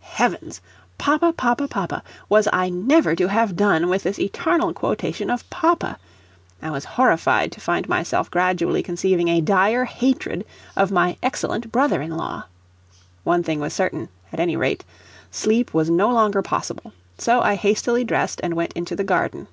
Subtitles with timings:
[0.00, 0.60] Heavens!
[0.98, 1.32] Papa!
[1.32, 1.68] papa!
[1.68, 2.02] papa!
[2.28, 5.96] Was I never to have done with this eternal quotation of "papa"?
[6.60, 10.44] I was horrified to find myself gradually conceiving a dire hatred
[10.74, 12.46] of my excellent brother in law.
[13.22, 14.84] One thing was certain, at any rate:
[15.30, 19.46] sleep was no longer possible; so I hastily dressed, and went into the garden.